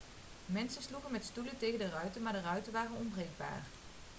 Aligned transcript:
mensen 0.45 0.81
sloegen 0.81 1.11
met 1.11 1.23
stoelen 1.25 1.57
tegen 1.57 1.79
de 1.79 1.89
ruiten 1.89 2.21
maar 2.21 2.33
de 2.33 2.41
ruiten 2.41 2.71
waren 2.71 2.91
onbreekbaar 2.97 3.63